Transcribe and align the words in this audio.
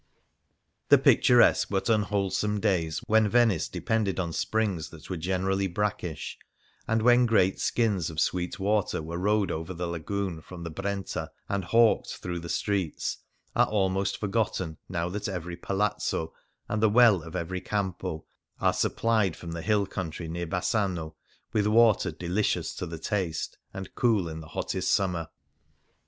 The 0.89 0.97
picturesque 0.97 1.67
but 1.69 1.87
unwholesome 1.87 2.59
days 2.59 3.03
when 3.05 3.29
Venice 3.29 3.69
depended 3.69 4.19
on 4.19 4.33
springs 4.33 4.89
that 4.89 5.11
were 5.11 5.15
generally 5.17 5.67
brackish, 5.67 6.39
and 6.87 7.03
when 7.03 7.27
great 7.27 7.59
skins 7.59 8.09
of 8.09 8.19
sweet 8.19 8.59
water 8.59 8.99
were 9.03 9.19
rowed 9.19 9.51
over 9.51 9.75
the 9.75 9.85
Lagoon 9.85 10.41
from 10.41 10.63
the 10.63 10.71
Brenta 10.71 11.29
and 11.47 11.65
hawked 11.65 12.15
through 12.15 12.39
the 12.39 12.49
streets, 12.49 13.19
are 13.55 13.67
almost 13.67 14.17
forgotten 14.17 14.79
now 14.89 15.07
that 15.07 15.27
every 15.27 15.55
palazzo 15.55 16.33
and 16.67 16.81
the 16.81 16.89
well 16.89 17.21
of 17.21 17.35
every 17.35 17.61
campo 17.61 18.25
are 18.59 18.73
supplied 18.73 19.35
from 19.35 19.51
the 19.51 19.61
hill 19.61 19.85
country 19.85 20.27
near 20.27 20.47
Bassano 20.47 21.13
with 21.53 21.67
water 21.67 22.09
delicious 22.09 22.73
to 22.73 22.87
the 22.87 22.97
taste, 22.97 23.59
and 23.71 23.93
cool 23.93 24.27
in 24.27 24.39
the 24.39 24.47
hottest 24.47 24.91
summer. 24.91 25.27